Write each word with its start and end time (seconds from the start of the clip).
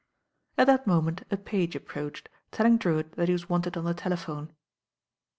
At 0.57 0.67
f 0.67 0.79
hat 0.79 0.87
moment 0.87 1.21
a 1.29 1.37
page 1.37 1.75
approached, 1.75 2.27
telling 2.49 2.79
Drewitt 2.79 3.11
that 3.17 3.27
he 3.27 3.33
was 3.33 3.49
wanted 3.49 3.77
on 3.77 3.83
the 3.85 3.93
telephone. 3.93 4.51